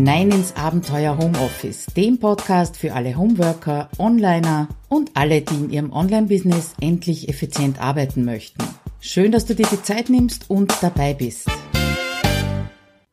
[0.00, 5.92] hinein ins Abenteuer Homeoffice, dem Podcast für alle Homeworker, Onliner und alle, die in ihrem
[5.92, 8.64] Online-Business endlich effizient arbeiten möchten.
[9.00, 11.50] Schön, dass du dir die Zeit nimmst und dabei bist.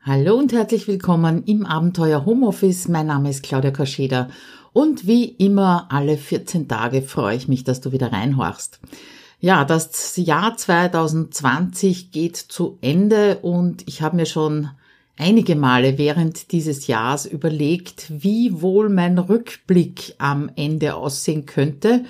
[0.01, 2.87] Hallo und herzlich willkommen im Abenteuer Homeoffice.
[2.87, 4.29] Mein Name ist Claudia Kascheda
[4.71, 8.79] und wie immer alle 14 Tage freue ich mich, dass du wieder reinhorchst.
[9.41, 14.69] Ja, das Jahr 2020 geht zu Ende und ich habe mir schon
[15.17, 22.05] einige Male während dieses Jahres überlegt, wie wohl mein Rückblick am Ende aussehen könnte.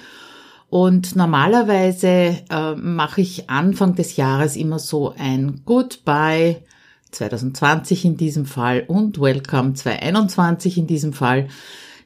[0.69, 6.57] Und normalerweise äh, mache ich Anfang des Jahres immer so ein Goodbye
[7.11, 11.47] 2020 in diesem Fall und Welcome 2021 in diesem Fall.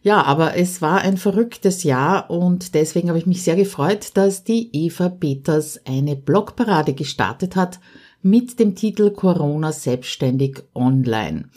[0.03, 4.43] Ja, aber es war ein verrücktes Jahr und deswegen habe ich mich sehr gefreut, dass
[4.43, 7.79] die Eva Peters eine Blogparade gestartet hat
[8.23, 11.49] mit dem Titel Corona selbstständig online.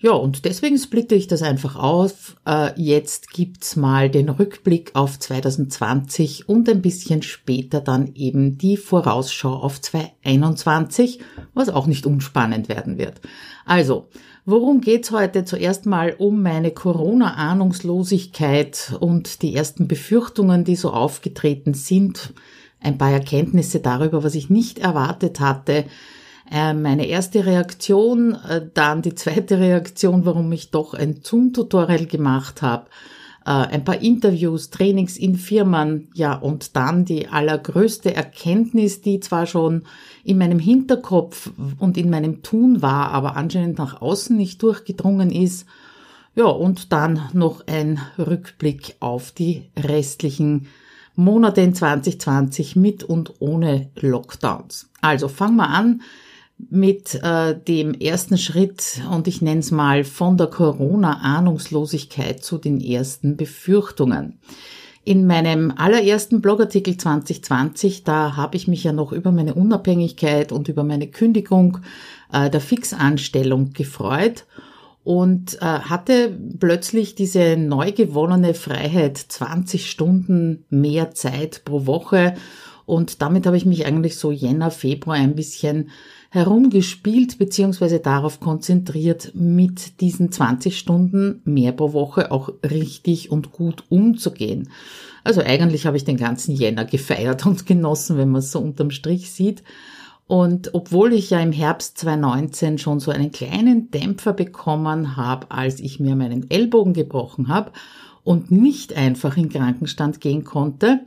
[0.00, 2.36] Ja, und deswegen splitte ich das einfach auf.
[2.46, 8.76] Äh, jetzt gibt's mal den Rückblick auf 2020 und ein bisschen später dann eben die
[8.76, 11.18] Vorausschau auf 2021,
[11.52, 13.20] was auch nicht unspannend werden wird.
[13.66, 14.06] Also,
[14.44, 15.44] worum geht's heute?
[15.44, 22.34] Zuerst mal um meine Corona-Ahnungslosigkeit und die ersten Befürchtungen, die so aufgetreten sind
[22.80, 25.84] ein paar Erkenntnisse darüber, was ich nicht erwartet hatte.
[26.50, 32.62] Äh, meine erste Reaktion, äh, dann die zweite Reaktion, warum ich doch ein Zoom-Tutorial gemacht
[32.62, 32.86] habe,
[33.44, 39.46] äh, ein paar Interviews, Trainings in Firmen, ja, und dann die allergrößte Erkenntnis, die zwar
[39.46, 39.82] schon
[40.24, 45.66] in meinem Hinterkopf und in meinem Tun war, aber anscheinend nach außen nicht durchgedrungen ist.
[46.34, 50.68] Ja, und dann noch ein Rückblick auf die restlichen
[51.18, 54.88] Monate in 2020 mit und ohne Lockdowns.
[55.00, 56.02] Also fangen wir an
[56.70, 62.80] mit äh, dem ersten Schritt und ich nenne es mal von der Corona-Ahnungslosigkeit zu den
[62.80, 64.38] ersten Befürchtungen.
[65.04, 70.68] In meinem allerersten Blogartikel 2020, da habe ich mich ja noch über meine Unabhängigkeit und
[70.68, 71.78] über meine Kündigung
[72.32, 74.46] äh, der Fixanstellung gefreut
[75.08, 82.34] und äh, hatte plötzlich diese neu gewonnene Freiheit, 20 Stunden mehr Zeit pro Woche.
[82.84, 85.88] Und damit habe ich mich eigentlich so Jänner, Februar ein bisschen
[86.28, 93.84] herumgespielt beziehungsweise darauf konzentriert, mit diesen 20 Stunden mehr pro Woche auch richtig und gut
[93.88, 94.68] umzugehen.
[95.24, 98.90] Also eigentlich habe ich den ganzen Jänner gefeiert und genossen, wenn man es so unterm
[98.90, 99.62] Strich sieht.
[100.28, 105.80] Und obwohl ich ja im Herbst 2019 schon so einen kleinen Dämpfer bekommen habe, als
[105.80, 107.72] ich mir meinen Ellbogen gebrochen habe
[108.24, 111.00] und nicht einfach in Krankenstand gehen konnte,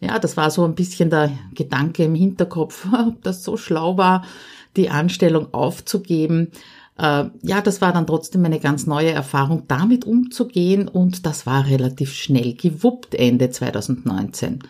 [0.00, 4.24] ja, das war so ein bisschen der Gedanke im Hinterkopf, ob das so schlau war,
[4.76, 6.52] die Anstellung aufzugeben.
[6.96, 11.66] Äh, ja, das war dann trotzdem eine ganz neue Erfahrung, damit umzugehen und das war
[11.66, 14.60] relativ schnell gewuppt Ende 2019.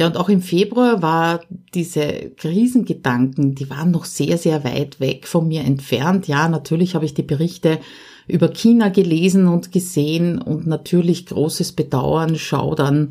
[0.00, 1.40] Ja, und auch im Februar war
[1.74, 6.26] diese Krisengedanken, die waren noch sehr, sehr weit weg von mir entfernt.
[6.26, 7.78] Ja, natürlich habe ich die Berichte
[8.26, 13.10] über China gelesen und gesehen und natürlich großes Bedauern, Schaudern.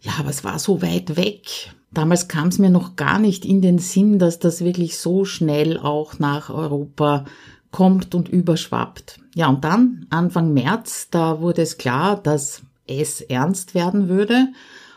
[0.00, 1.72] Ja, aber es war so weit weg.
[1.92, 5.78] Damals kam es mir noch gar nicht in den Sinn, dass das wirklich so schnell
[5.78, 7.26] auch nach Europa
[7.70, 9.20] kommt und überschwappt.
[9.36, 14.48] Ja, und dann Anfang März, da wurde es klar, dass es ernst werden würde.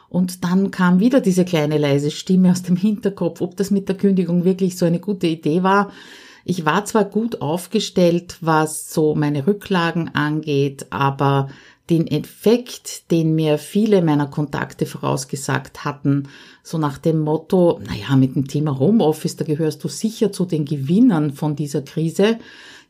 [0.09, 3.97] Und dann kam wieder diese kleine leise Stimme aus dem Hinterkopf, ob das mit der
[3.97, 5.91] Kündigung wirklich so eine gute Idee war.
[6.45, 11.49] Ich war zwar gut aufgestellt, was so meine Rücklagen angeht, aber
[11.89, 16.29] den Effekt, den mir viele meiner Kontakte vorausgesagt hatten,
[16.63, 20.65] so nach dem Motto, naja, mit dem Thema Homeoffice, da gehörst du sicher zu den
[20.65, 22.39] Gewinnern von dieser Krise,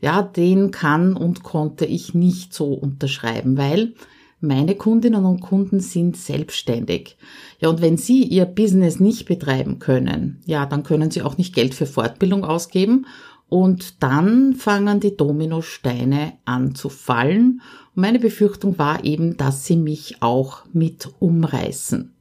[0.00, 3.94] ja, den kann und konnte ich nicht so unterschreiben, weil
[4.40, 7.16] meine Kundinnen und Kunden sind selbstständig.
[7.60, 11.54] Ja, und wenn Sie Ihr Business nicht betreiben können, ja, dann können Sie auch nicht
[11.54, 13.06] Geld für Fortbildung ausgeben
[13.48, 17.62] und dann fangen die Dominosteine an zu fallen.
[17.94, 22.14] Und meine Befürchtung war eben, dass sie mich auch mit umreißen.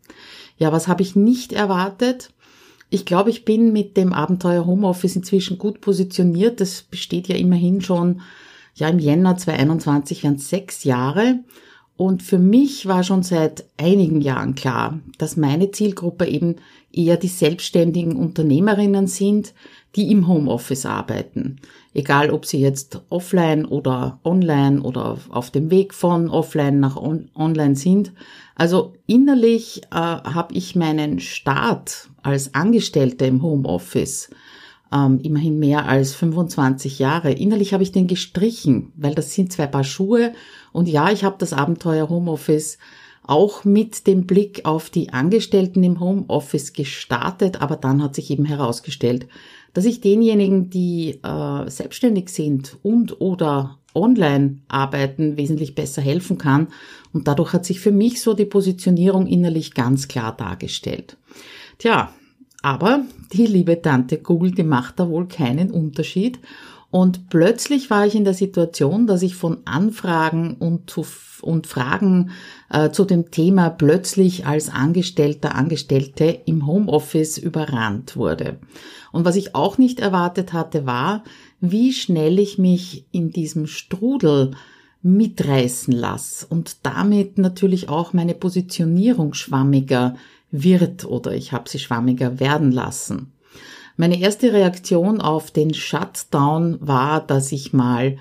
[0.58, 2.32] Ja, was habe ich nicht erwartet?
[2.90, 6.62] Ich glaube, ich bin mit dem Abenteuer Homeoffice inzwischen gut positioniert.
[6.62, 8.22] Das besteht ja immerhin schon,
[8.76, 11.40] ja, im Jänner 2021 wären sechs Jahre.
[11.98, 16.58] Und für mich war schon seit einigen Jahren klar, dass meine Zielgruppe eben
[16.94, 19.56] eher die selbstständigen Unternehmerinnen sind,
[19.96, 21.60] die im Homeoffice arbeiten.
[21.96, 27.32] Egal, ob sie jetzt offline oder online oder auf dem Weg von offline nach on
[27.36, 28.14] online sind.
[28.54, 34.30] Also innerlich äh, habe ich meinen Start als Angestellte im Homeoffice
[34.94, 37.32] ähm, immerhin mehr als 25 Jahre.
[37.32, 40.34] Innerlich habe ich den gestrichen, weil das sind zwei Paar Schuhe
[40.72, 42.78] und ja, ich habe das Abenteuer Homeoffice
[43.24, 48.46] auch mit dem Blick auf die Angestellten im Homeoffice gestartet, aber dann hat sich eben
[48.46, 49.28] herausgestellt,
[49.74, 56.68] dass ich denjenigen, die äh, selbstständig sind und oder online arbeiten, wesentlich besser helfen kann.
[57.14, 61.18] Und dadurch hat sich für mich so die Positionierung innerlich ganz klar dargestellt.
[61.80, 62.12] Tja,
[62.68, 66.40] aber die liebe Tante Google, die macht da wohl keinen Unterschied.
[66.92, 71.06] Und plötzlich war ich in der Situation, dass ich von Anfragen und, zu,
[71.42, 72.32] und Fragen
[72.70, 78.60] äh, zu dem Thema plötzlich als Angestellter, Angestellte im Homeoffice überrannt wurde.
[79.14, 81.24] Und was ich auch nicht erwartet hatte, war,
[81.62, 84.52] wie schnell ich mich in diesem Strudel
[85.04, 90.16] mitreißen lasse und damit natürlich auch meine Positionierung schwammiger
[90.52, 93.34] wird oder ich habe sie schwammiger werden lassen.
[93.96, 98.18] Meine erste Reaktion auf den Shutdown war, dass ich mal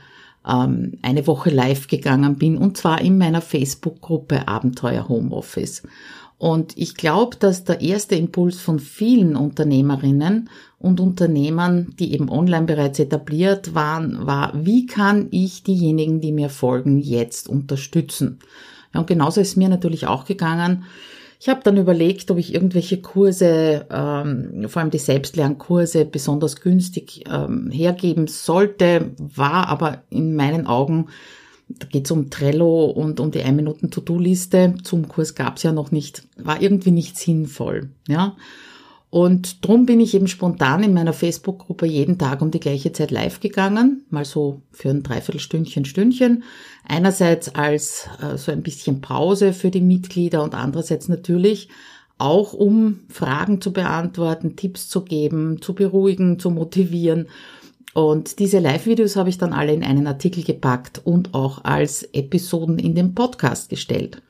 [0.46, 5.82] ähm, eine Woche live gegangen bin und zwar in meiner Facebook-Gruppe Abenteuer Homeoffice.
[6.38, 12.66] Und ich glaube, dass der erste Impuls von vielen Unternehmerinnen und Unternehmern, die eben online
[12.66, 18.38] bereits etabliert waren, war, wie kann ich diejenigen, die mir folgen, jetzt unterstützen?
[18.92, 20.84] Ja, und genauso ist mir natürlich auch gegangen.
[21.38, 27.24] Ich habe dann überlegt, ob ich irgendwelche Kurse, ähm, vor allem die Selbstlernkurse, besonders günstig
[27.30, 31.08] ähm, hergeben sollte, war aber in meinen Augen,
[31.68, 35.90] da geht es um Trello und um die 1-Minuten-To-Do-Liste, zum Kurs gab es ja noch
[35.90, 37.90] nicht, war irgendwie nicht sinnvoll.
[38.08, 38.36] Ja.
[39.08, 43.10] Und drum bin ich eben spontan in meiner Facebook-Gruppe jeden Tag um die gleiche Zeit
[43.10, 46.42] live gegangen, mal so für ein Dreiviertelstündchen, Stündchen.
[46.86, 51.68] Einerseits als äh, so ein bisschen Pause für die Mitglieder und andererseits natürlich
[52.18, 57.28] auch um Fragen zu beantworten, Tipps zu geben, zu beruhigen, zu motivieren.
[57.94, 62.78] Und diese Live-Videos habe ich dann alle in einen Artikel gepackt und auch als Episoden
[62.78, 64.20] in den Podcast gestellt.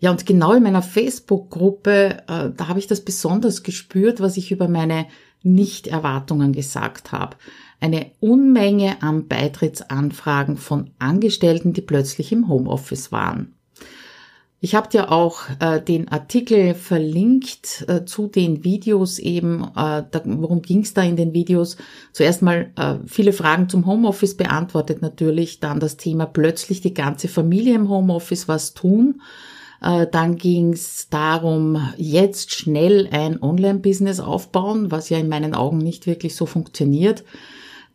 [0.00, 4.50] Ja, und genau in meiner Facebook-Gruppe, äh, da habe ich das besonders gespürt, was ich
[4.50, 5.06] über meine
[5.42, 7.36] Nicht-Erwartungen gesagt habe.
[7.80, 13.54] Eine Unmenge an Beitrittsanfragen von Angestellten, die plötzlich im Homeoffice waren.
[14.62, 19.62] Ich habe dir auch äh, den Artikel verlinkt äh, zu den Videos eben.
[19.62, 21.76] Äh, da, worum ging es da in den Videos?
[22.12, 27.28] Zuerst mal äh, viele Fragen zum Homeoffice beantwortet natürlich, dann das Thema plötzlich die ganze
[27.28, 29.20] Familie im Homeoffice was tun
[29.80, 36.06] dann ging es darum, jetzt schnell ein Online-Business aufbauen, was ja in meinen Augen nicht
[36.06, 37.24] wirklich so funktioniert.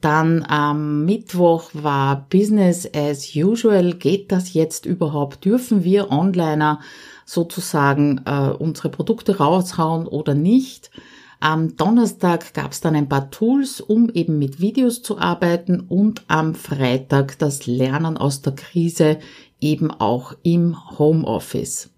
[0.02, 3.94] Dann am Mittwoch war Business as usual.
[3.94, 5.46] Geht das jetzt überhaupt?
[5.46, 6.80] Dürfen wir Onliner
[7.26, 10.92] sozusagen äh, unsere Produkte raushauen oder nicht?
[11.40, 16.24] Am Donnerstag gab es dann ein paar Tools, um eben mit Videos zu arbeiten und
[16.28, 19.18] am Freitag das Lernen aus der Krise
[19.62, 21.90] eben auch im Homeoffice.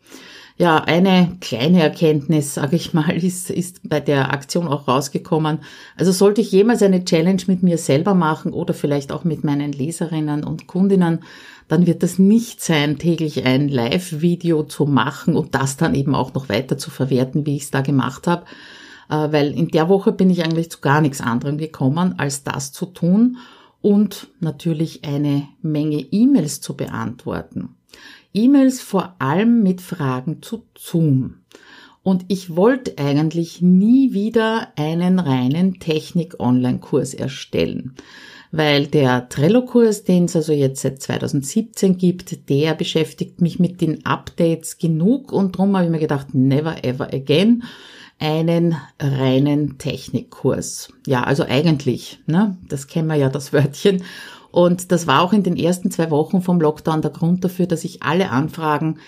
[0.60, 5.60] Ja, eine kleine Erkenntnis, sage ich mal, ist, ist bei der Aktion auch rausgekommen.
[5.96, 9.72] Also sollte ich jemals eine Challenge mit mir selber machen oder vielleicht auch mit meinen
[9.72, 11.20] Leserinnen und Kundinnen,
[11.68, 16.34] dann wird das nicht sein, täglich ein Live-Video zu machen und das dann eben auch
[16.34, 18.46] noch weiter zu verwerten, wie ich es da gemacht habe.
[19.10, 22.72] Äh, weil in der Woche bin ich eigentlich zu gar nichts anderem gekommen, als das
[22.72, 23.38] zu tun
[23.82, 27.76] und natürlich eine Menge E-Mails zu beantworten.
[28.34, 31.36] E-Mails vor allem mit Fragen zu Zoom.
[32.04, 37.96] Und ich wollte eigentlich nie wieder einen reinen Technik-Online-Kurs erstellen,
[38.52, 44.06] weil der Trello-Kurs, den es also jetzt seit 2017 gibt, der beschäftigt mich mit den
[44.06, 47.64] Updates genug und darum habe ich mir gedacht, never ever again
[48.20, 50.92] einen reinen Technikkurs.
[51.06, 54.04] Ja, also eigentlich, ne, das kennen wir ja, das Wörtchen.
[54.52, 57.84] Und das war auch in den ersten zwei Wochen vom Lockdown der Grund dafür, dass
[57.84, 59.00] ich alle Anfragen,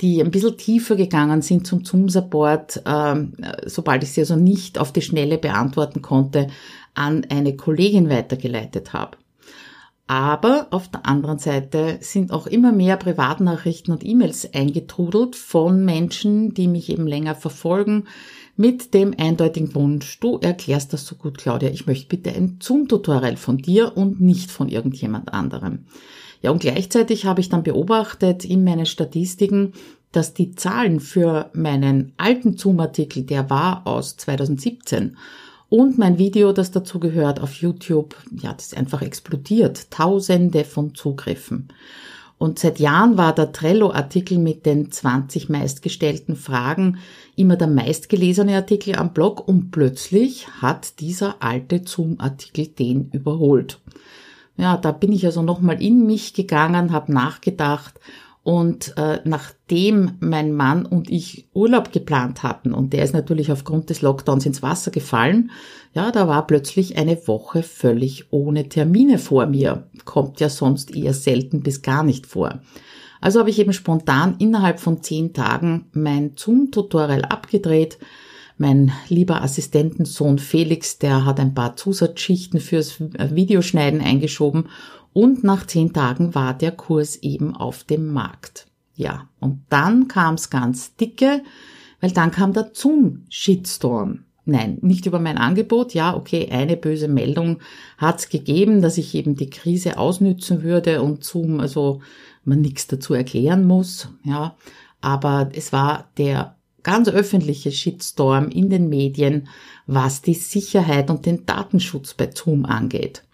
[0.00, 3.32] die ein bisschen tiefer gegangen sind zum Zoom-Support, ähm,
[3.66, 6.48] sobald ich sie also nicht auf die Schnelle beantworten konnte,
[6.94, 9.16] an eine Kollegin weitergeleitet habe.
[10.06, 16.54] Aber auf der anderen Seite sind auch immer mehr Privatnachrichten und E-Mails eingetrudelt von Menschen,
[16.54, 18.04] die mich eben länger verfolgen,
[18.58, 23.36] mit dem eindeutigen Wunsch, du erklärst das so gut, Claudia, ich möchte bitte ein Zoom-Tutorial
[23.36, 25.86] von dir und nicht von irgendjemand anderem.
[26.42, 29.74] Ja, und gleichzeitig habe ich dann beobachtet in meinen Statistiken,
[30.10, 35.16] dass die Zahlen für meinen alten Zoom-Artikel, der war aus 2017,
[35.68, 39.90] und mein Video, das dazu gehört auf YouTube, ja, das ist einfach explodiert.
[39.90, 41.68] Tausende von Zugriffen.
[42.38, 46.98] Und seit Jahren war der Trello-Artikel mit den 20 meistgestellten Fragen
[47.34, 53.80] immer der meistgelesene Artikel am Blog und plötzlich hat dieser alte Zoom-Artikel den überholt.
[54.56, 57.98] Ja, da bin ich also nochmal in mich gegangen, habe nachgedacht
[58.48, 63.90] und äh, nachdem mein Mann und ich Urlaub geplant hatten, und der ist natürlich aufgrund
[63.90, 65.50] des Lockdowns ins Wasser gefallen,
[65.92, 69.90] ja, da war plötzlich eine Woche völlig ohne Termine vor mir.
[70.06, 72.62] Kommt ja sonst eher selten bis gar nicht vor.
[73.20, 77.98] Also habe ich eben spontan innerhalb von zehn Tagen mein Zoom-Tutorial abgedreht.
[78.60, 84.68] Mein lieber Assistentensohn Felix, der hat ein paar Zusatzschichten fürs Videoschneiden eingeschoben
[85.12, 88.66] und nach zehn Tagen war der Kurs eben auf dem Markt.
[88.96, 91.42] Ja, und dann kam's ganz dicke,
[92.00, 94.24] weil dann kam der Zoom-Shitstorm.
[94.44, 95.94] Nein, nicht über mein Angebot.
[95.94, 97.58] Ja, okay, eine böse Meldung
[97.96, 102.00] hat's gegeben, dass ich eben die Krise ausnützen würde und Zoom, also
[102.44, 104.08] man nichts dazu erklären muss.
[104.24, 104.56] Ja,
[105.00, 106.56] aber es war der
[106.88, 109.48] ganz öffentliche Shitstorm in den Medien,
[109.86, 113.24] was die Sicherheit und den Datenschutz bei Zoom angeht.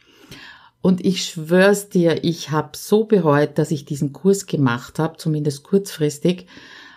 [0.82, 5.62] Und ich schwör's dir, ich habe so bereut, dass ich diesen Kurs gemacht habe, zumindest
[5.62, 6.46] kurzfristig.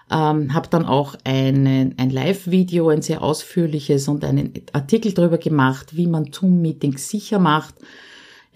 [0.10, 5.96] Ähm, habe dann auch einen, ein Live-Video, ein sehr ausführliches und einen Artikel darüber gemacht,
[5.96, 7.76] wie man Zoom-Meetings sicher macht.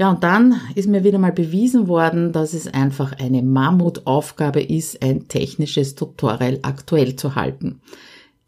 [0.01, 5.03] Ja, und dann ist mir wieder mal bewiesen worden, dass es einfach eine Mammutaufgabe ist,
[5.03, 7.81] ein technisches Tutorial aktuell zu halten.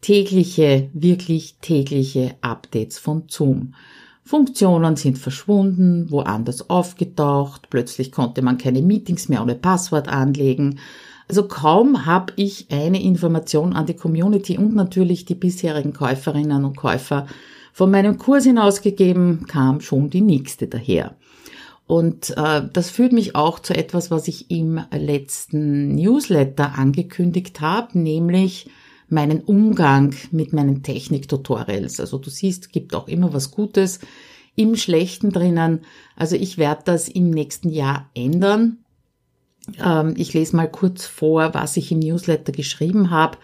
[0.00, 3.74] Tägliche, wirklich tägliche Updates von Zoom.
[4.24, 10.80] Funktionen sind verschwunden, woanders aufgetaucht, plötzlich konnte man keine Meetings mehr ohne Passwort anlegen.
[11.28, 16.76] Also kaum habe ich eine Information an die Community und natürlich die bisherigen Käuferinnen und
[16.76, 17.28] Käufer
[17.72, 21.14] von meinem Kurs hinausgegeben, kam schon die nächste daher.
[21.86, 27.98] Und äh, das führt mich auch zu etwas, was ich im letzten Newsletter angekündigt habe,
[27.98, 28.70] nämlich
[29.08, 32.00] meinen Umgang mit meinen Technik-Tutorials.
[32.00, 34.00] Also du siehst, gibt auch immer was Gutes
[34.56, 35.80] im Schlechten drinnen.
[36.16, 38.78] Also ich werde das im nächsten Jahr ändern.
[39.82, 43.38] Ähm, ich lese mal kurz vor, was ich im Newsletter geschrieben habe.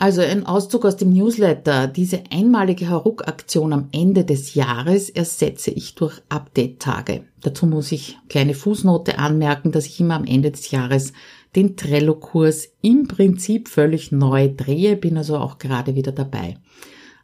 [0.00, 1.88] Also ein Auszug aus dem Newsletter.
[1.88, 7.24] Diese einmalige Haruk-Aktion am Ende des Jahres ersetze ich durch Update-Tage.
[7.42, 11.14] Dazu muss ich kleine Fußnote anmerken, dass ich immer am Ende des Jahres
[11.56, 16.58] den Trello-Kurs im Prinzip völlig neu drehe, bin also auch gerade wieder dabei.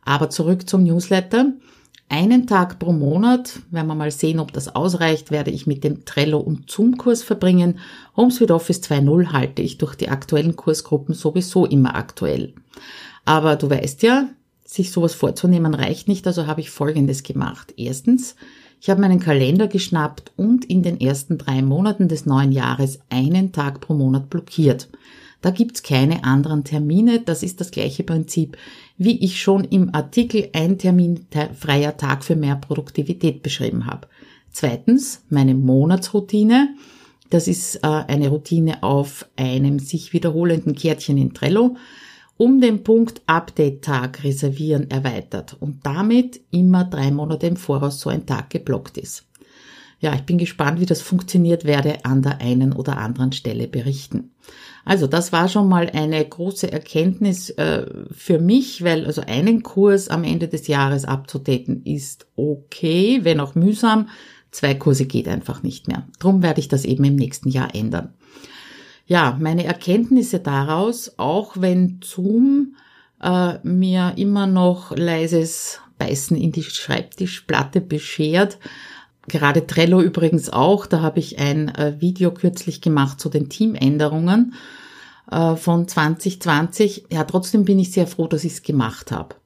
[0.05, 1.53] Aber zurück zum Newsletter.
[2.09, 6.05] Einen Tag pro Monat, werden wir mal sehen, ob das ausreicht, werde ich mit dem
[6.05, 7.79] Trello- und Zoom-Kurs verbringen.
[8.17, 12.53] HomeSuite Office 2.0 halte ich durch die aktuellen Kursgruppen sowieso immer aktuell.
[13.25, 14.29] Aber du weißt ja,
[14.65, 17.73] sich sowas vorzunehmen reicht nicht, also habe ich Folgendes gemacht.
[17.77, 18.37] Erstens,
[18.81, 23.53] ich habe meinen Kalender geschnappt und in den ersten drei Monaten des neuen Jahres einen
[23.53, 24.89] Tag pro Monat blockiert.
[25.45, 27.21] Da gibt's keine anderen Termine.
[27.21, 28.57] Das ist das gleiche Prinzip,
[28.97, 34.09] wie ich schon im Artikel ein Termin freier Tag für mehr Produktivität beschrieben habe.
[34.51, 36.75] Zweitens, meine Monatsroutine.
[37.29, 41.77] Das ist äh, eine Routine auf einem sich wiederholenden Kärtchen in Trello
[42.39, 48.25] um den Punkt Update-Tag reservieren erweitert und damit immer drei Monate im Voraus so ein
[48.25, 49.27] Tag geblockt ist.
[50.01, 54.31] Ja, ich bin gespannt, wie das funktioniert, werde an der einen oder anderen Stelle berichten.
[54.85, 60.09] Also das war schon mal eine große Erkenntnis äh, für mich, weil also einen Kurs
[60.09, 64.09] am Ende des Jahres abzudaten ist okay, wenn auch mühsam.
[64.51, 66.07] Zwei Kurse geht einfach nicht mehr.
[66.19, 68.15] Drum werde ich das eben im nächsten Jahr ändern
[69.07, 72.77] ja, meine Erkenntnisse daraus, auch wenn Zoom
[73.21, 78.59] äh, mir immer noch leises Beißen in die Schreibtischplatte beschert,
[79.29, 84.55] gerade Trello übrigens auch, da habe ich ein äh, Video kürzlich gemacht zu den Teamänderungen
[85.31, 87.07] äh, von 2020.
[87.11, 89.37] Ja, trotzdem bin ich sehr froh, dass ich es gemacht habe.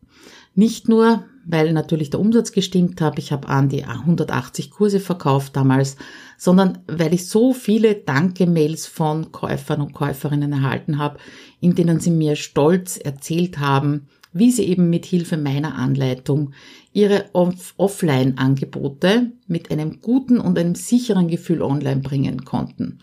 [0.54, 5.54] Nicht nur, weil natürlich der Umsatz gestimmt hat, ich habe an die 180 Kurse verkauft
[5.56, 5.96] damals,
[6.36, 11.18] sondern weil ich so viele Danke-Mails von Käufern und Käuferinnen erhalten habe,
[11.60, 16.52] in denen sie mir stolz erzählt haben, wie sie eben mit Hilfe meiner Anleitung
[16.98, 22.98] ihre Off Offline-Angebote mit einem guten und einem sicheren Gefühl online bringen konnten.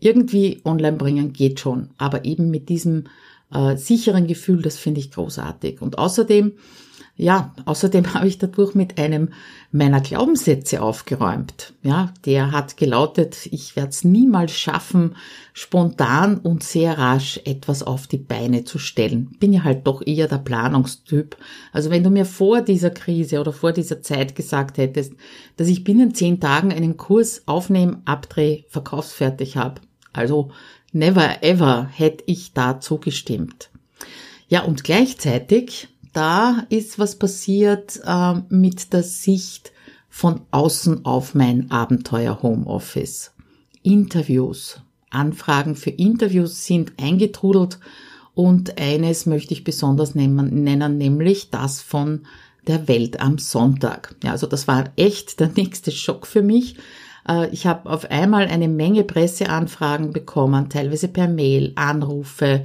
[0.00, 3.04] Irgendwie online bringen geht schon, aber eben mit diesem
[3.52, 5.80] äh, sicheren Gefühl, das finde ich großartig.
[5.80, 6.54] Und außerdem
[7.16, 9.30] ja, außerdem habe ich dadurch mit einem
[9.72, 11.72] meiner Glaubenssätze aufgeräumt.
[11.82, 15.16] Ja, der hat gelautet, ich werde es niemals schaffen,
[15.52, 19.36] spontan und sehr rasch etwas auf die Beine zu stellen.
[19.40, 21.36] Bin ja halt doch eher der Planungstyp.
[21.72, 25.14] Also wenn du mir vor dieser Krise oder vor dieser Zeit gesagt hättest,
[25.56, 29.80] dass ich binnen zehn Tagen einen Kurs aufnehme, abdrehe, verkaufsfertig habe,
[30.12, 30.50] Also
[30.92, 33.70] never ever hätte ich da zugestimmt.
[34.48, 39.72] Ja, und gleichzeitig, da ist was passiert äh, mit der Sicht
[40.08, 43.32] von außen auf mein Abenteuer Homeoffice.
[43.82, 44.80] Interviews,
[45.10, 47.78] Anfragen für Interviews sind eingetrudelt
[48.32, 52.22] und eines möchte ich besonders nennen, nämlich das von
[52.66, 54.16] der Welt am Sonntag.
[54.24, 56.76] Ja, also das war echt der nächste Schock für mich.
[57.28, 62.64] Äh, ich habe auf einmal eine Menge Presseanfragen bekommen, teilweise per Mail, Anrufe,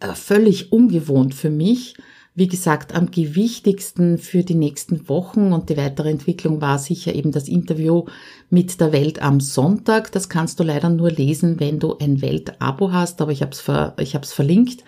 [0.00, 1.94] äh, völlig ungewohnt für mich.
[2.38, 7.32] Wie gesagt, am gewichtigsten für die nächsten Wochen und die weitere Entwicklung war sicher eben
[7.32, 8.04] das Interview
[8.48, 10.12] mit der Welt am Sonntag.
[10.12, 13.60] Das kannst du leider nur lesen, wenn du ein Welt-Abo hast, aber ich habe es
[13.60, 14.84] ver hab's verlinkt.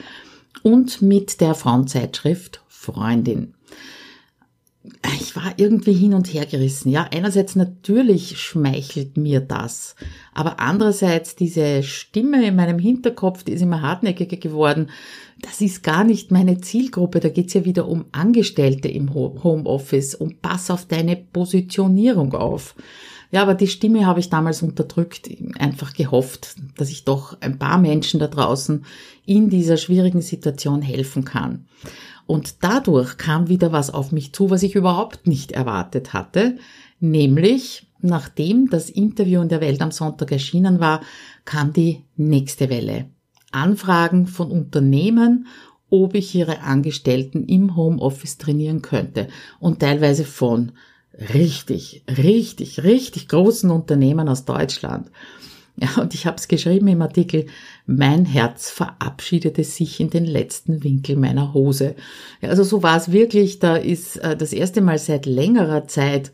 [0.62, 3.52] Und mit der Frauenzeitschrift Freundin
[5.20, 6.90] ich war irgendwie hin und her gerissen.
[6.90, 9.94] Ja, einerseits natürlich schmeichelt mir das,
[10.34, 14.90] aber andererseits diese Stimme in meinem Hinterkopf, die ist immer hartnäckiger geworden.
[15.40, 17.20] Das ist gar nicht meine Zielgruppe.
[17.20, 22.74] Da geht's ja wieder um Angestellte im Homeoffice und pass auf deine Positionierung auf.
[23.32, 27.78] Ja, aber die Stimme habe ich damals unterdrückt, einfach gehofft, dass ich doch ein paar
[27.78, 28.84] Menschen da draußen
[29.24, 31.66] in dieser schwierigen Situation helfen kann.
[32.30, 36.58] Und dadurch kam wieder was auf mich zu, was ich überhaupt nicht erwartet hatte,
[37.00, 41.00] nämlich nachdem das Interview in der Welt am Sonntag erschienen war,
[41.44, 43.06] kam die nächste Welle.
[43.50, 45.48] Anfragen von Unternehmen,
[45.90, 49.26] ob ich ihre Angestellten im Homeoffice trainieren könnte
[49.58, 50.70] und teilweise von
[51.34, 55.10] richtig, richtig, richtig großen Unternehmen aus Deutschland.
[55.80, 57.46] Ja, und ich habe es geschrieben im Artikel,
[57.86, 61.94] mein Herz verabschiedete sich in den letzten Winkel meiner Hose.
[62.42, 66.32] Ja, also so war es wirklich, da ist äh, das erste Mal seit längerer Zeit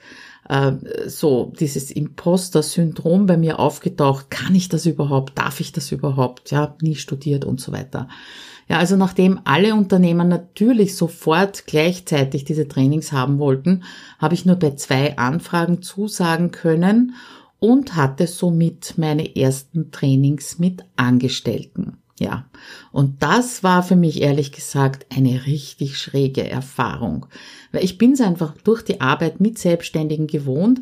[0.49, 0.73] äh,
[1.07, 4.31] so dieses Imposter-Syndrom bei mir aufgetaucht.
[4.31, 5.39] Kann ich das überhaupt?
[5.39, 6.51] Darf ich das überhaupt?
[6.51, 8.09] Ja, nie studiert und so weiter.
[8.69, 13.85] Ja, also nachdem alle Unternehmen natürlich sofort gleichzeitig diese Trainings haben wollten,
[14.19, 17.15] habe ich nur bei zwei Anfragen zusagen können
[17.59, 21.99] und hatte somit meine ersten Trainings mit Angestellten.
[22.19, 22.47] Ja,
[22.93, 27.27] und das war für mich ehrlich gesagt eine richtig schräge Erfahrung,
[27.73, 30.81] weil ich bin es einfach durch die Arbeit mit Selbstständigen gewohnt,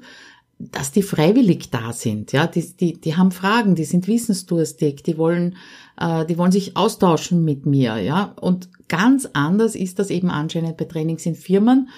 [0.60, 5.18] dass die freiwillig da sind, ja, die, die, die haben Fragen, die sind wissensdurstig, die
[5.18, 5.56] wollen,
[5.98, 10.76] äh, die wollen sich austauschen mit mir, ja, und ganz anders ist das eben anscheinend
[10.76, 11.88] bei Trainings in Firmen,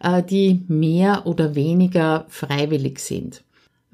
[0.00, 3.44] äh, die mehr oder weniger freiwillig sind.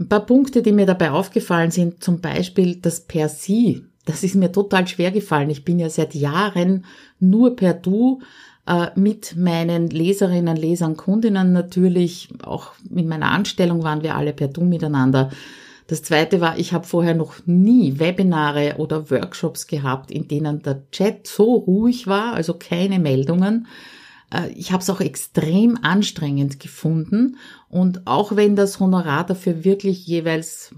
[0.02, 3.84] Ein paar Punkte, die mir dabei aufgefallen sind, zum Beispiel das per Sie.
[4.04, 5.48] Das ist mir total schwer gefallen.
[5.48, 6.84] Ich bin ja seit Jahren
[7.20, 8.20] nur per Du
[8.66, 12.30] äh, mit meinen Leserinnen, Lesern, Kundinnen natürlich.
[12.42, 15.30] Auch in meiner Anstellung waren wir alle per Du miteinander.
[15.86, 20.82] Das zweite war, ich habe vorher noch nie Webinare oder Workshops gehabt, in denen der
[20.90, 23.68] Chat so ruhig war, also keine Meldungen.
[24.32, 27.36] Äh, ich habe es auch extrem anstrengend gefunden
[27.68, 30.74] und auch wenn das Honorar dafür wirklich jeweils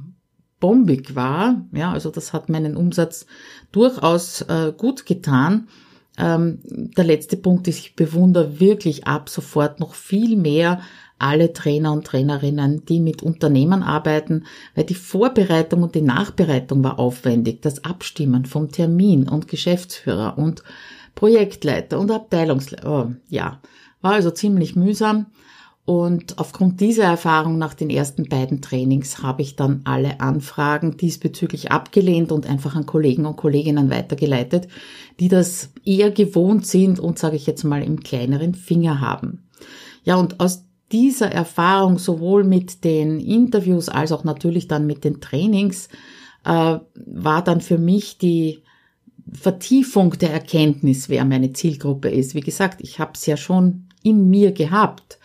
[0.60, 3.26] bombig war, ja, also das hat meinen Umsatz
[3.72, 5.68] durchaus äh, gut getan.
[6.16, 10.80] Ähm, der letzte Punkt ist, ich bewundere wirklich ab sofort noch viel mehr
[11.18, 16.98] alle Trainer und Trainerinnen, die mit Unternehmen arbeiten, weil die Vorbereitung und die Nachbereitung war
[16.98, 20.62] aufwendig, das Abstimmen vom Termin und Geschäftsführer und
[21.14, 22.90] Projektleiter und Abteilungsleiter.
[22.90, 23.60] Oh, ja,
[24.00, 25.26] war also ziemlich mühsam.
[25.86, 31.72] Und aufgrund dieser Erfahrung nach den ersten beiden Trainings habe ich dann alle Anfragen diesbezüglich
[31.72, 34.66] abgelehnt und einfach an Kollegen und Kolleginnen weitergeleitet,
[35.20, 39.44] die das eher gewohnt sind und sage ich jetzt mal im kleineren Finger haben.
[40.04, 45.20] Ja, und aus dieser Erfahrung sowohl mit den Interviews als auch natürlich dann mit den
[45.20, 45.88] Trainings
[46.44, 48.62] äh, war dann für mich die
[49.38, 52.34] Vertiefung der Erkenntnis, wer meine Zielgruppe ist.
[52.34, 55.18] Wie gesagt, ich habe es ja schon in mir gehabt.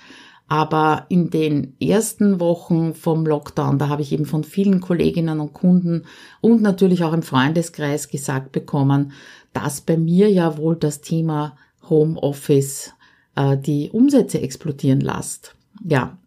[0.48, 5.54] Aber in den ersten Wochen vom Lockdown, da habe ich eben von vielen Kolleginnen und
[5.54, 6.06] Kunden
[6.42, 9.12] und natürlich auch im Freundeskreis gesagt bekommen,
[9.54, 11.56] dass bei mir ja wohl das Thema
[11.88, 12.94] Homeoffice
[13.36, 15.56] äh, die Umsätze explodieren lässt.
[15.84, 16.18] Ja,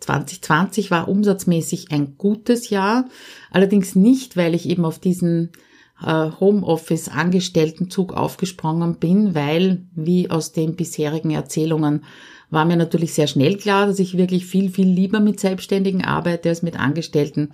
[0.00, 3.06] 2020 war umsatzmäßig ein gutes Jahr,
[3.50, 5.52] allerdings nicht, weil ich eben auf diesen
[6.06, 12.04] Homeoffice-Angestelltenzug aufgesprungen bin, weil, wie aus den bisherigen Erzählungen,
[12.50, 16.48] war mir natürlich sehr schnell klar, dass ich wirklich viel, viel lieber mit Selbstständigen arbeite
[16.48, 17.52] als mit Angestellten.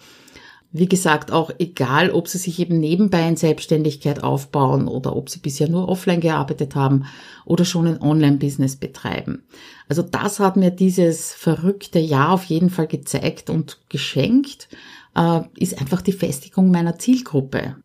[0.73, 5.39] Wie gesagt, auch egal, ob sie sich eben nebenbei in Selbstständigkeit aufbauen oder ob sie
[5.39, 7.07] bisher nur offline gearbeitet haben
[7.45, 9.45] oder schon ein Online-Business betreiben.
[9.89, 14.69] Also das hat mir dieses verrückte Jahr auf jeden Fall gezeigt und geschenkt,
[15.15, 17.77] äh, ist einfach die Festigung meiner Zielgruppe.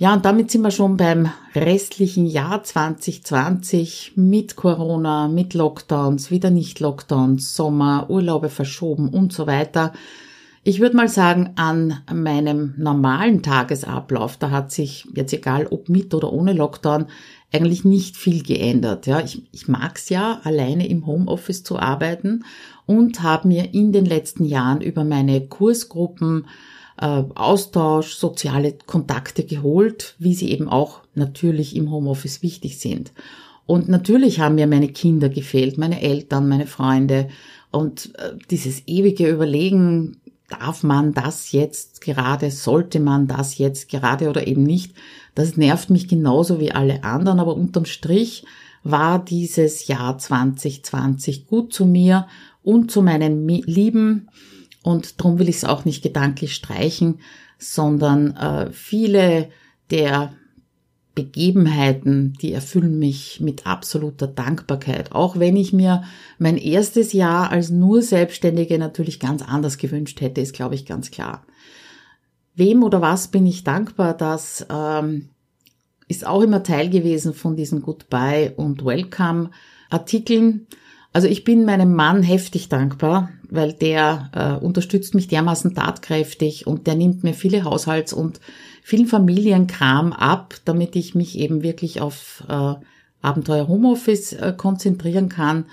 [0.00, 6.48] Ja, und damit sind wir schon beim restlichen Jahr 2020 mit Corona, mit Lockdowns, wieder
[6.48, 9.92] nicht Lockdowns, Sommer, Urlaube verschoben und so weiter.
[10.64, 16.14] Ich würde mal sagen, an meinem normalen Tagesablauf, da hat sich jetzt egal ob mit
[16.14, 17.04] oder ohne Lockdown
[17.52, 19.06] eigentlich nicht viel geändert.
[19.06, 22.46] Ja, ich, ich mag es ja, alleine im Homeoffice zu arbeiten
[22.86, 26.46] und habe mir in den letzten Jahren über meine Kursgruppen
[27.00, 33.12] äh, Austausch, soziale Kontakte geholt, wie sie eben auch natürlich im Homeoffice wichtig sind.
[33.66, 37.28] Und natürlich haben mir meine Kinder gefehlt, meine Eltern, meine Freunde
[37.70, 40.16] und äh, dieses ewige Überlegen,
[40.50, 44.94] darf man das jetzt gerade, sollte man das jetzt gerade oder eben nicht,
[45.34, 48.44] das nervt mich genauso wie alle anderen, aber unterm Strich
[48.82, 52.26] war dieses Jahr 2020 gut zu mir
[52.62, 54.28] und zu meinen Lieben
[54.82, 57.20] und darum will ich es auch nicht gedanklich streichen,
[57.58, 59.48] sondern äh, viele
[59.90, 60.32] der
[61.14, 65.12] Begebenheiten, die erfüllen mich mit absoluter Dankbarkeit.
[65.12, 66.04] Auch wenn ich mir
[66.38, 71.10] mein erstes Jahr als nur Selbstständige natürlich ganz anders gewünscht hätte, ist, glaube ich, ganz
[71.10, 71.44] klar.
[72.54, 74.16] Wem oder was bin ich dankbar?
[74.16, 75.28] Das ähm,
[76.08, 79.50] ist auch immer Teil gewesen von diesen Goodbye und Welcome
[79.90, 80.66] Artikeln.
[81.12, 86.86] Also ich bin meinem Mann heftig dankbar, weil der äh, unterstützt mich dermaßen tatkräftig und
[86.86, 88.40] der nimmt mir viele Haushalts- und
[88.82, 92.74] vielen Familienkram ab, damit ich mich eben wirklich auf äh,
[93.22, 95.66] Abenteuer Homeoffice äh, konzentrieren kann.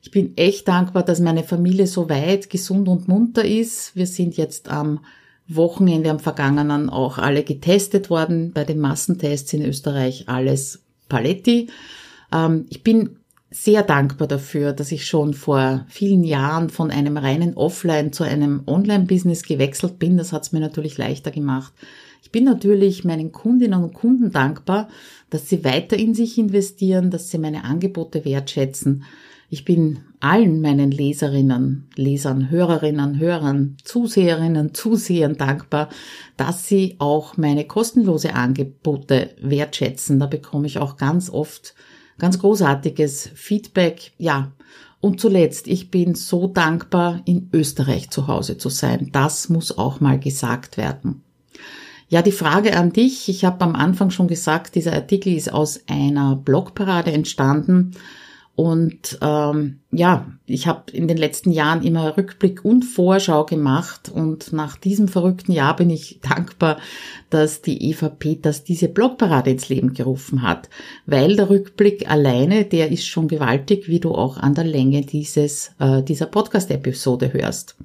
[0.00, 3.96] Ich bin echt dankbar, dass meine Familie so weit gesund und munter ist.
[3.96, 5.00] Wir sind jetzt am
[5.48, 11.68] Wochenende am vergangenen auch alle getestet worden bei den Massentests in Österreich, alles Paletti.
[12.32, 13.16] Ähm, ich bin
[13.54, 18.64] sehr dankbar dafür, dass ich schon vor vielen Jahren von einem reinen Offline zu einem
[18.66, 20.16] Online-Business gewechselt bin.
[20.16, 21.72] Das hat es mir natürlich leichter gemacht.
[22.24, 24.88] Ich bin natürlich meinen Kundinnen und Kunden dankbar,
[25.30, 29.04] dass sie weiter in sich investieren, dass sie meine Angebote wertschätzen.
[29.50, 35.90] Ich bin allen meinen Leserinnen, Lesern, Hörerinnen, Hörern, Zuseherinnen, Zusehern dankbar,
[36.36, 40.18] dass sie auch meine kostenlose Angebote wertschätzen.
[40.18, 41.76] Da bekomme ich auch ganz oft
[42.18, 44.12] ganz großartiges Feedback.
[44.18, 44.52] Ja,
[45.00, 49.10] und zuletzt, ich bin so dankbar, in Österreich zu Hause zu sein.
[49.12, 51.22] Das muss auch mal gesagt werden.
[52.08, 53.28] Ja, die Frage an dich.
[53.28, 57.92] Ich habe am Anfang schon gesagt, dieser Artikel ist aus einer Blogparade entstanden.
[58.56, 64.08] Und ähm, ja, ich habe in den letzten Jahren immer Rückblick und Vorschau gemacht.
[64.08, 66.78] Und nach diesem verrückten Jahr bin ich dankbar,
[67.30, 70.68] dass die Eva Peters diese Blogparade ins Leben gerufen hat,
[71.06, 75.72] weil der Rückblick alleine, der ist schon gewaltig, wie du auch an der Länge dieses
[75.80, 77.76] äh, dieser Podcast-Episode hörst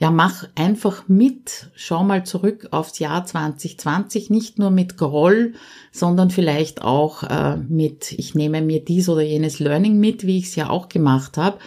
[0.00, 5.52] ja, mach einfach mit, schau mal zurück aufs Jahr 2020, nicht nur mit Groll,
[5.92, 10.46] sondern vielleicht auch äh, mit, ich nehme mir dies oder jenes Learning mit, wie ich
[10.46, 11.58] es ja auch gemacht habe.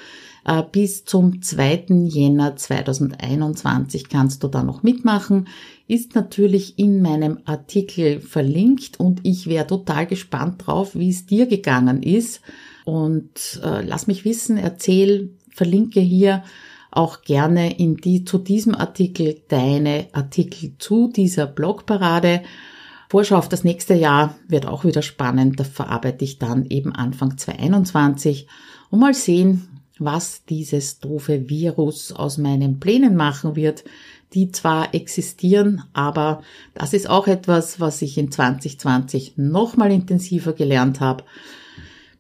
[0.46, 1.86] Äh, bis zum 2.
[2.06, 5.48] Jänner 2021 kannst du da noch mitmachen.
[5.88, 11.46] Ist natürlich in meinem Artikel verlinkt und ich wäre total gespannt drauf, wie es dir
[11.46, 12.42] gegangen ist.
[12.84, 16.44] Und äh, lass mich wissen, erzähl, verlinke hier
[16.96, 22.44] auch gerne in die, zu diesem Artikel deine Artikel zu dieser Blogparade.
[23.10, 25.60] Vorschau auf das nächste Jahr wird auch wieder spannend.
[25.60, 28.48] Da verarbeite ich dann eben Anfang 2021
[28.90, 29.68] und mal sehen,
[30.00, 33.84] was dieses doofe Virus aus meinen Plänen machen wird,
[34.34, 36.42] die zwar existieren, aber
[36.74, 41.24] das ist auch etwas, was ich in 2020 nochmal intensiver gelernt habe.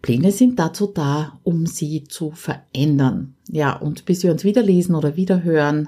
[0.04, 3.36] Pläne sind dazu da, um sie zu verändern.
[3.50, 5.88] Ja, und bis wir uns wieder lesen oder wieder hören,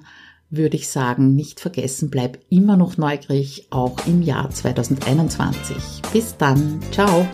[0.49, 6.01] würde ich sagen, nicht vergessen, bleib immer noch neugierig, auch im Jahr 2021.
[6.13, 7.27] Bis dann, ciao.